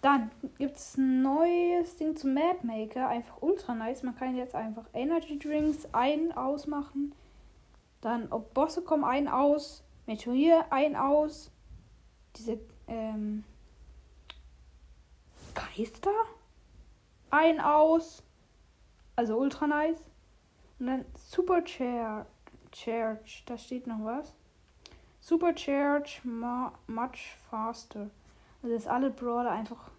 Dann 0.00 0.30
gibt 0.56 0.76
es 0.76 0.96
ein 0.96 1.22
neues 1.22 1.96
Ding 1.96 2.14
zum 2.14 2.34
Mapmaker, 2.34 3.08
einfach 3.08 3.42
ultra 3.42 3.74
nice. 3.74 4.04
Man 4.04 4.14
kann 4.14 4.36
jetzt 4.36 4.54
einfach 4.54 4.84
Energy 4.94 5.40
Drinks 5.40 5.88
ein, 5.90 6.30
ausmachen. 6.30 7.12
Dann, 8.00 8.30
ob 8.30 8.54
Bosse 8.54 8.82
kommen, 8.82 9.02
ein, 9.02 9.26
aus. 9.26 9.82
Meteor, 10.06 10.66
ein, 10.70 10.94
aus. 10.94 11.50
Diese, 12.36 12.60
ähm, 12.86 13.42
Geister? 15.52 16.14
Ein, 17.32 17.58
aus. 17.58 18.22
Also 19.16 19.36
ultra 19.36 19.66
nice. 19.66 19.98
Und 20.78 20.86
dann 20.86 21.04
Supercharge. 21.16 22.26
Charge, 22.72 23.42
da 23.46 23.58
steht 23.58 23.88
noch 23.88 24.04
was. 24.04 24.32
Supercharge 25.22 26.20
much 26.24 27.36
faster. 27.48 28.10
Also 28.60 28.74
dass 28.74 28.88
alle 28.88 29.08
Brawler 29.10 29.52
einfach. 29.52 29.90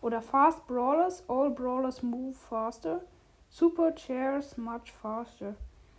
Oder 0.00 0.22
Fast 0.22 0.66
Brawlers, 0.66 1.22
all 1.28 1.50
Brawlers 1.50 2.02
move 2.02 2.34
faster. 2.34 3.02
Supercharge 3.50 4.46
much 4.56 4.90
faster. 5.02 5.54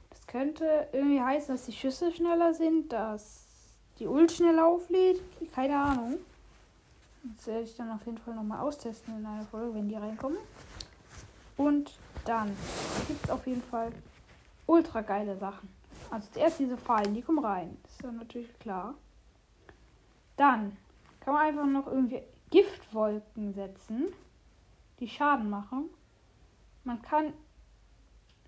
Das 0.10 0.26
könnte 0.26 0.88
irgendwie 0.92 1.22
heißen, 1.22 1.54
dass 1.56 1.66
die 1.68 1.74
Schüsse 1.74 2.12
schneller 2.12 2.56
sind, 2.56 2.92
dass 2.92 3.46
die 4.00 4.08
Ult 4.08 4.32
schneller 4.32 4.66
auflädt. 4.66 5.22
Keine 5.54 5.78
Ahnung. 5.78 6.18
Das 7.36 7.46
werde 7.46 7.64
ich 7.64 7.76
dann 7.76 7.92
auf 7.92 8.04
jeden 8.08 8.18
Fall 8.18 8.34
nochmal 8.34 8.62
austesten 8.62 9.20
in 9.20 9.26
einer 9.28 9.46
Folge, 9.46 9.76
wenn 9.76 9.90
die 9.90 9.96
reinkommen. 9.96 10.40
Und 11.56 12.00
dann 12.26 12.56
gibt 13.08 13.26
es 13.26 13.30
auf 13.30 13.46
jeden 13.46 13.62
Fall 13.62 13.92
ultra 14.66 15.02
geile 15.02 15.38
Sachen. 15.38 15.79
Also 16.10 16.28
zuerst 16.32 16.60
diese 16.60 16.78
Fallen, 16.78 17.14
die 17.14 17.22
kommen 17.22 17.44
rein. 17.44 17.78
Das 17.84 17.92
ist 17.92 18.04
dann 18.04 18.18
natürlich 18.18 18.58
klar. 18.60 18.96
Dann 20.38 20.78
kann 21.20 21.34
man 21.34 21.46
einfach 21.46 21.66
noch 21.66 21.88
irgendwie 21.88 22.22
Giftwolken 22.50 23.54
setzen, 23.54 24.08
die 25.00 25.08
Schaden 25.08 25.50
machen. 25.50 25.90
Man 26.84 27.02
kann. 27.02 27.34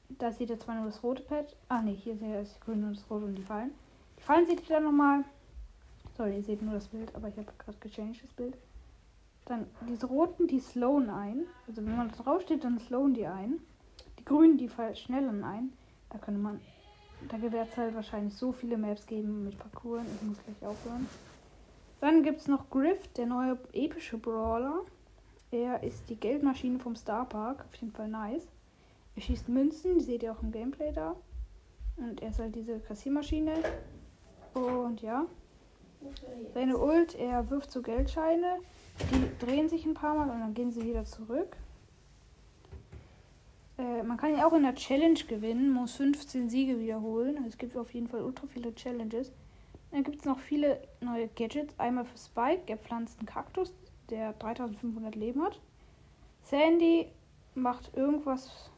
Da 0.09 0.31
seht 0.31 0.49
ihr 0.49 0.59
zwar 0.59 0.75
nur 0.75 0.85
das 0.85 1.03
rote 1.03 1.21
Pad. 1.23 1.55
Ah 1.69 1.81
ne, 1.81 1.91
hier 1.91 2.17
seht 2.17 2.29
ihr 2.29 2.39
das 2.39 2.59
grüne 2.59 2.87
und 2.87 2.97
das 2.97 3.09
rote 3.09 3.25
und 3.25 3.35
die 3.35 3.43
Fallen. 3.43 3.71
Die 4.17 4.23
Fallen 4.23 4.45
seht 4.47 4.61
ihr 4.61 4.75
dann 4.75 4.83
nochmal. 4.83 5.23
Sorry, 6.17 6.37
ihr 6.37 6.43
seht 6.43 6.61
nur 6.61 6.73
das 6.73 6.87
Bild, 6.87 7.13
aber 7.15 7.29
ich 7.29 7.37
habe 7.37 7.51
gerade 7.57 7.77
gechanged 7.79 8.23
das 8.23 8.33
Bild. 8.33 8.57
Dann 9.45 9.67
diese 9.87 10.07
roten, 10.07 10.47
die 10.47 10.59
slowen 10.59 11.09
ein. 11.09 11.45
Also 11.67 11.85
wenn 11.85 11.95
man 11.95 12.09
da 12.09 12.23
drauf 12.23 12.41
steht, 12.41 12.63
dann 12.63 12.79
slowen 12.79 13.13
die 13.13 13.27
ein. 13.27 13.59
Die 14.19 14.25
grünen, 14.25 14.57
die 14.57 14.69
schnellen 14.95 15.43
ein. 15.43 15.73
Da 16.09 16.17
könnte 16.17 16.39
man. 16.39 16.59
Da 17.29 17.41
wird 17.41 17.53
es 17.53 17.77
halt 17.77 17.95
wahrscheinlich 17.95 18.35
so 18.35 18.51
viele 18.51 18.77
Maps 18.77 19.05
geben 19.05 19.43
mit 19.43 19.57
Parcours. 19.57 20.03
Ich 20.15 20.27
muss 20.27 20.37
gleich 20.43 20.69
aufhören. 20.69 21.07
Dann 21.99 22.23
gibt 22.23 22.41
es 22.41 22.47
noch 22.47 22.69
Griff, 22.69 23.07
der 23.09 23.27
neue 23.27 23.57
epische 23.73 24.17
Brawler. 24.17 24.81
Er 25.51 25.83
ist 25.83 26.09
die 26.09 26.15
Geldmaschine 26.15 26.79
vom 26.79 26.95
Star 26.95 27.25
Park. 27.25 27.65
Auf 27.67 27.75
jeden 27.75 27.93
Fall 27.93 28.07
nice. 28.07 28.47
Er 29.15 29.21
schießt 29.21 29.49
Münzen, 29.49 29.99
die 29.99 30.05
seht 30.05 30.23
ihr 30.23 30.31
auch 30.31 30.41
im 30.41 30.51
Gameplay 30.51 30.91
da. 30.91 31.15
Und 31.97 32.21
er 32.21 32.29
ist 32.29 32.39
halt 32.39 32.55
diese 32.55 32.79
Kassiermaschine. 32.79 33.53
Und 34.53 35.01
ja. 35.01 35.25
Seine 36.53 36.77
Ult, 36.77 37.15
er 37.15 37.49
wirft 37.49 37.71
so 37.71 37.81
Geldscheine. 37.81 38.57
Die 39.11 39.45
drehen 39.45 39.69
sich 39.69 39.85
ein 39.85 39.93
paar 39.93 40.15
Mal 40.15 40.29
und 40.29 40.39
dann 40.39 40.53
gehen 40.53 40.71
sie 40.71 40.83
wieder 40.83 41.05
zurück. 41.05 41.55
Äh, 43.81 44.03
man 44.03 44.17
kann 44.17 44.37
ja 44.37 44.47
auch 44.47 44.53
in 44.53 44.63
der 44.63 44.75
Challenge 44.75 45.19
gewinnen, 45.27 45.71
muss 45.71 45.95
15 45.95 46.49
Siege 46.49 46.79
wiederholen. 46.79 47.37
Also 47.37 47.49
es 47.49 47.57
gibt 47.57 47.75
auf 47.75 47.93
jeden 47.93 48.07
Fall 48.07 48.21
ultra 48.21 48.45
viele 48.47 48.73
Challenges. 48.75 49.31
Dann 49.91 50.03
gibt 50.03 50.19
es 50.19 50.25
noch 50.25 50.39
viele 50.39 50.81
neue 51.01 51.27
Gadgets. 51.27 51.77
Einmal 51.79 52.05
für 52.05 52.17
Spike, 52.17 52.63
er 52.67 52.77
pflanzt 52.77 53.19
einen 53.19 53.27
Kaktus, 53.27 53.73
der 54.09 54.33
3500 54.33 55.15
Leben 55.15 55.41
hat. 55.41 55.59
Sandy 56.43 57.07
macht 57.55 57.95
irgendwas, 57.95 58.69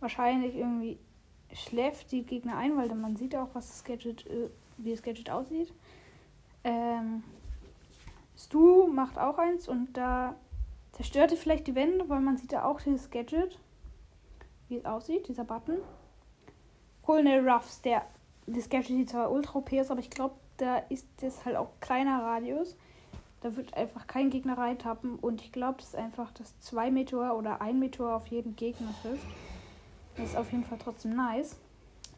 wahrscheinlich 0.00 0.54
irgendwie 0.54 0.98
schläft 1.52 2.12
die 2.12 2.22
Gegner 2.22 2.56
ein, 2.58 2.76
weil 2.76 2.94
man 2.94 3.16
sieht 3.16 3.34
auch, 3.34 3.48
was 3.54 3.68
das 3.68 3.84
Gadget, 3.84 4.26
äh, 4.26 4.50
wie 4.76 4.90
das 4.90 5.02
Gadget 5.02 5.30
aussieht. 5.30 5.72
Ähm, 6.62 7.22
Stu 8.36 8.86
macht 8.86 9.18
auch 9.18 9.38
eins 9.38 9.66
und 9.66 9.96
da 9.96 10.36
zerstört 10.92 11.32
er 11.32 11.38
vielleicht 11.38 11.66
die 11.66 11.74
Wände, 11.74 12.08
weil 12.08 12.20
man 12.20 12.36
sieht 12.36 12.52
da 12.52 12.64
auch 12.64 12.80
dieses 12.80 13.10
Gadget, 13.10 13.58
wie 14.68 14.76
es 14.76 14.84
aussieht, 14.84 15.28
dieser 15.28 15.44
Button. 15.44 15.78
Colonel 17.02 17.48
Ruffs, 17.48 17.80
der 17.82 18.02
das 18.46 18.68
Gadget 18.68 18.96
sieht 18.96 19.10
zwar 19.10 19.30
ultra 19.30 19.58
OP 19.58 19.72
aus, 19.74 19.90
aber 19.90 20.00
ich 20.00 20.10
glaube, 20.10 20.34
da 20.56 20.78
ist 20.88 21.06
das 21.20 21.44
halt 21.44 21.56
auch 21.56 21.70
kleiner 21.80 22.22
Radius. 22.22 22.76
Da 23.40 23.56
wird 23.56 23.74
einfach 23.74 24.06
kein 24.06 24.30
Gegner 24.30 24.58
reintappen 24.58 25.16
und 25.16 25.42
ich 25.42 25.52
glaube, 25.52 25.78
das 25.78 25.88
ist 25.88 25.96
einfach, 25.96 26.32
dass 26.32 26.58
zwei 26.60 26.90
Meteor 26.90 27.36
oder 27.36 27.60
ein 27.60 27.78
Meteor 27.78 28.16
auf 28.16 28.26
jeden 28.28 28.56
Gegner 28.56 28.92
trifft. 29.02 29.26
Das 30.16 30.30
ist 30.30 30.36
auf 30.36 30.50
jeden 30.50 30.64
Fall 30.64 30.78
trotzdem 30.82 31.14
nice. 31.14 31.56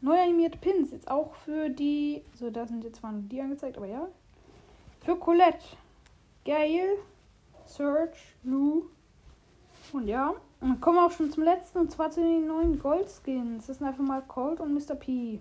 Neu 0.01 0.19
animierte 0.19 0.57
Pins, 0.57 0.91
jetzt 0.91 1.11
auch 1.11 1.35
für 1.35 1.69
die. 1.69 2.23
So, 2.33 2.49
da 2.49 2.65
sind 2.65 2.83
jetzt 2.83 2.97
zwar 2.97 3.11
nur 3.11 3.21
die 3.21 3.39
angezeigt, 3.39 3.77
aber 3.77 3.85
ja. 3.85 4.07
Für 5.01 5.15
Colette. 5.15 5.63
Gail, 6.43 6.97
Search, 7.67 8.35
Lou. 8.43 8.85
Und 9.93 10.07
ja, 10.07 10.33
und 10.61 10.69
dann 10.69 10.81
kommen 10.81 10.97
wir 10.97 11.05
auch 11.05 11.11
schon 11.11 11.31
zum 11.31 11.43
letzten 11.43 11.79
und 11.79 11.91
zwar 11.91 12.11
zu 12.11 12.21
den 12.21 12.47
neuen 12.47 12.79
Goldskins. 12.79 13.67
Das 13.67 13.79
sind 13.79 13.87
einfach 13.87 14.03
mal 14.03 14.21
Cold 14.21 14.59
und 14.59 14.73
Mr. 14.73 14.95
P. 14.95 15.39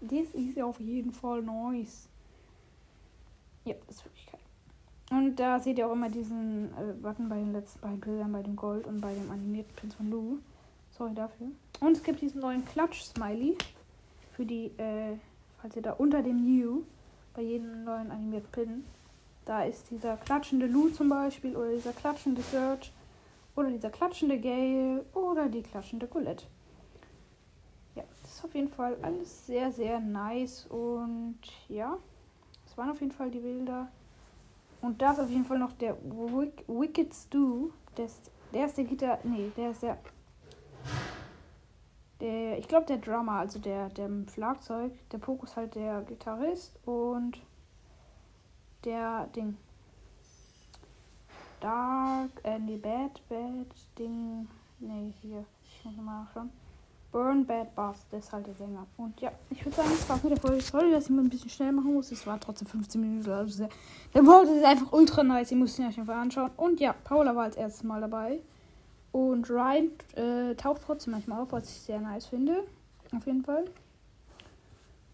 Das 0.00 0.34
ist 0.34 0.56
ja 0.56 0.64
auf 0.64 0.80
jeden 0.80 1.12
Fall 1.12 1.42
nice. 1.42 2.08
Ja, 3.64 3.74
das 3.86 3.96
ist 3.96 4.04
wirklich 4.06 4.26
geil. 4.26 4.40
Und 5.10 5.36
da 5.36 5.60
seht 5.60 5.78
ihr 5.78 5.86
auch 5.86 5.92
immer 5.92 6.08
diesen 6.08 6.66
äh, 6.76 6.92
Button 6.94 7.28
bei 7.28 7.36
den 7.36 7.52
letzten 7.52 7.80
beiden 7.80 8.00
Bildern, 8.00 8.32
bei 8.32 8.42
dem 8.42 8.56
Gold 8.56 8.86
und 8.86 9.00
bei 9.00 9.12
dem 9.12 9.30
animierten 9.30 9.74
Pins 9.76 9.94
von 9.94 10.10
Lou. 10.10 10.38
Sorry 10.90 11.14
dafür. 11.14 11.48
Und 11.80 11.96
es 11.96 12.02
gibt 12.02 12.20
diesen 12.20 12.40
neuen 12.40 12.64
Klatsch-Smiley. 12.64 13.56
Für 14.32 14.46
die, 14.46 14.66
äh, 14.78 15.16
falls 15.60 15.76
ihr 15.76 15.82
da 15.82 15.92
unter 15.92 16.22
dem 16.22 16.42
New 16.44 16.82
bei 17.34 17.42
jedem 17.42 17.84
neuen 17.84 18.10
animierten 18.10 18.50
Pin 18.50 18.84
da 19.48 19.62
ist 19.62 19.90
dieser 19.90 20.18
klatschende 20.18 20.66
Lou 20.66 20.90
zum 20.90 21.08
Beispiel 21.08 21.56
oder 21.56 21.72
dieser 21.72 21.94
klatschende 21.94 22.42
Search 22.42 22.92
oder 23.58 23.70
dieser 23.70 23.90
klatschende 23.90 24.38
Gale 24.38 25.04
oder 25.14 25.48
die 25.48 25.62
klatschende 25.62 26.06
Colette. 26.06 26.46
Ja, 27.96 28.04
das 28.22 28.34
ist 28.34 28.44
auf 28.44 28.54
jeden 28.54 28.68
Fall 28.68 28.96
alles 29.02 29.46
sehr, 29.46 29.72
sehr 29.72 29.98
nice 29.98 30.66
und 30.66 31.40
ja, 31.68 31.98
das 32.64 32.78
waren 32.78 32.90
auf 32.90 33.00
jeden 33.00 33.10
Fall 33.10 33.32
die 33.32 33.40
Bilder. 33.40 33.88
Und 34.80 35.02
da 35.02 35.10
ist 35.10 35.18
auf 35.18 35.28
jeden 35.28 35.44
Fall 35.44 35.58
noch 35.58 35.72
der 35.72 35.96
Wick 36.04 36.62
Wicked 36.68 37.12
Stu. 37.12 37.70
Der 37.96 38.04
ist, 38.04 38.30
der 38.54 38.66
ist 38.66 38.78
der 38.78 38.84
Gitter. 38.84 39.18
Nee, 39.24 39.50
der 39.56 39.72
ist 39.72 39.82
der. 39.82 39.98
Der, 42.20 42.58
ich 42.58 42.68
glaube 42.68 42.86
der 42.86 42.98
Drummer, 42.98 43.40
also 43.40 43.58
der, 43.58 43.88
der 43.88 44.08
Schlagzeug. 44.32 44.92
Der 45.10 45.18
Pokus 45.18 45.56
halt 45.56 45.74
der 45.74 46.02
Gitarrist 46.02 46.78
und 46.86 47.40
der 48.84 49.26
Ding. 49.34 49.56
Dark, 51.60 52.30
äh, 52.44 52.58
nee, 52.58 52.76
Bad, 52.76 53.20
Bad, 53.28 53.66
Ding. 53.98 54.48
Nee, 54.78 55.12
hier. 55.20 55.44
Ich 55.62 55.84
muss 55.84 55.96
mal 55.96 56.22
nachschauen. 56.22 56.50
Burn 57.10 57.46
Bad 57.46 57.74
Bass, 57.74 58.04
das 58.10 58.26
ist 58.26 58.32
halt 58.32 58.46
der 58.46 58.54
Sänger. 58.54 58.86
Und 58.98 59.18
ja, 59.20 59.32
ich 59.50 59.64
würde 59.64 59.76
sagen, 59.76 59.88
das 59.90 60.08
war's 60.08 60.22
mit 60.22 60.32
der 60.32 60.40
Folge. 60.40 60.60
Sorry, 60.60 60.90
dass 60.90 61.04
ich 61.04 61.10
mal 61.10 61.22
ein 61.22 61.30
bisschen 61.30 61.48
schnell 61.48 61.72
machen 61.72 61.94
muss. 61.94 62.12
Es 62.12 62.26
war 62.26 62.38
trotzdem 62.38 62.68
15 62.68 63.00
Minuten. 63.00 63.30
Also 63.30 63.64
der, 63.64 63.70
der 64.14 64.26
World 64.26 64.50
ist 64.50 64.64
einfach 64.64 64.92
ultra 64.92 65.22
nice. 65.22 65.50
Ihr 65.50 65.56
müsst 65.56 65.78
ihn 65.78 65.86
euch 65.86 65.98
einfach 65.98 66.16
anschauen. 66.16 66.50
Und 66.56 66.80
ja, 66.80 66.92
Paula 66.92 67.34
war 67.34 67.44
als 67.44 67.56
erstes 67.56 67.82
Mal 67.82 68.02
dabei. 68.02 68.40
Und 69.12 69.48
Ryan 69.48 69.90
äh, 70.16 70.54
taucht 70.54 70.82
trotzdem 70.84 71.12
manchmal 71.12 71.40
auf, 71.40 71.52
was 71.52 71.64
ich 71.64 71.80
sehr 71.80 72.00
nice 72.00 72.26
finde. 72.26 72.64
Auf 73.16 73.26
jeden 73.26 73.42
Fall. 73.42 73.64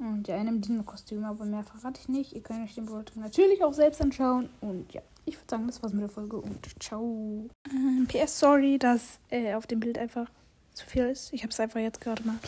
Und 0.00 0.26
ja, 0.26 0.34
in 0.34 0.48
einem 0.48 0.60
Dino-Kostüm, 0.60 1.24
aber 1.24 1.44
mehr 1.44 1.62
verrate 1.62 2.00
ich 2.00 2.08
nicht. 2.08 2.32
Ihr 2.32 2.42
könnt 2.42 2.64
euch 2.64 2.74
den 2.74 2.90
World 2.90 3.12
natürlich 3.14 3.62
auch 3.62 3.72
selbst 3.72 4.02
anschauen. 4.02 4.48
Und 4.60 4.92
ja, 4.92 5.02
ich 5.26 5.37
würde 5.37 5.49
sagen, 5.49 5.66
das 5.66 5.83
war's 5.83 5.93
mit 5.93 6.02
der 6.02 6.09
Folge 6.09 6.37
und 6.37 6.83
ciao. 6.83 7.49
Ähm, 7.71 8.07
PS, 8.09 8.38
sorry, 8.38 8.78
dass 8.78 9.19
äh, 9.31 9.54
auf 9.54 9.66
dem 9.66 9.81
Bild 9.81 9.99
einfach 9.99 10.31
zu 10.75 10.87
viel 10.87 11.04
ist. 11.04 11.33
Ich 11.33 11.43
habe 11.43 11.50
es 11.50 11.61
einfach 11.61 11.81
jetzt 11.81 12.00
gerade 12.00 12.23
mal. 12.25 12.38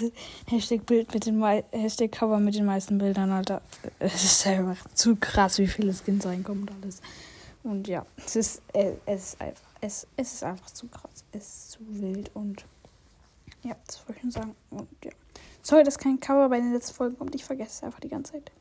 Hashtag 0.47 0.85
Bild 0.85 1.13
mit 1.13 1.25
den 1.25 1.43
Hashtag 1.71 2.11
Cover 2.11 2.39
mit 2.39 2.55
den 2.55 2.65
meisten 2.65 2.97
Bildern, 2.97 3.31
Alter. 3.31 3.61
Es 3.99 4.23
ist 4.23 4.47
einfach 4.47 4.85
zu 4.93 5.15
krass, 5.15 5.57
wie 5.59 5.67
viele 5.67 5.93
Skins 5.93 6.25
reinkommen 6.25 6.63
und 6.63 6.71
alles. 6.81 7.01
Und 7.63 7.87
ja, 7.87 8.05
es 8.17 8.35
ist, 8.35 8.61
äh, 8.73 8.93
es 9.05 9.33
ist 9.33 9.41
einfach, 9.41 9.69
es, 9.81 10.07
es 10.15 10.33
ist 10.33 10.43
einfach 10.43 10.71
zu 10.71 10.87
krass. 10.87 11.23
Es 11.31 11.47
ist 11.47 11.71
zu 11.71 11.79
wild 11.89 12.31
und 12.33 12.65
ja, 13.63 13.75
das 13.85 13.99
wollte 14.07 14.13
ich 14.13 14.21
schon 14.21 14.31
sagen. 14.31 14.55
Und 14.69 14.87
ja. 15.03 15.11
Sorry, 15.61 15.83
dass 15.83 15.97
kein 15.97 16.19
Cover 16.19 16.47
bei 16.49 16.59
den 16.59 16.71
letzten 16.71 16.95
Folgen 16.95 17.17
kommt. 17.17 17.35
Ich 17.35 17.43
vergesse 17.43 17.71
es 17.71 17.83
einfach 17.83 17.99
die 17.99 18.09
ganze 18.09 18.33
Zeit. 18.33 18.51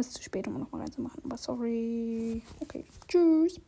Es 0.00 0.08
ist 0.08 0.16
zu 0.18 0.22
spät, 0.22 0.46
um 0.46 0.58
nochmal 0.58 0.82
reinzumachen. 0.82 1.22
Aber 1.24 1.36
sorry. 1.36 2.42
Okay. 2.60 2.84
Tschüss. 3.08 3.60